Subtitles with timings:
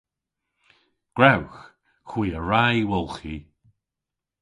[1.15, 1.59] Gwrewgh!
[2.09, 3.37] Hwi a wra y wolghi.